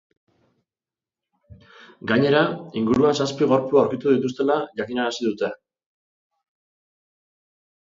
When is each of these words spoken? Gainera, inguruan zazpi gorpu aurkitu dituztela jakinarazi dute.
Gainera, 2.13 2.39
inguruan 2.81 3.19
zazpi 3.19 3.49
gorpu 3.53 3.81
aurkitu 3.83 4.15
dituztela 4.15 4.57
jakinarazi 4.81 5.29
dute. 5.29 5.53